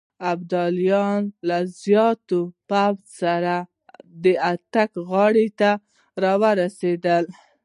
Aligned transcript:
ابدالي 0.31 0.89
له 1.47 1.57
زیات 1.81 2.19
پوځ 2.69 2.97
سره 3.21 3.55
د 4.23 4.25
اټک 4.51 4.91
غاړې 5.09 5.47
ته 5.59 5.69
رسېدلی. 6.61 7.33